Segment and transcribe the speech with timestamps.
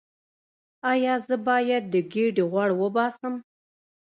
[0.91, 3.33] ایا زه باید د ګیډې غوړ وباسم؟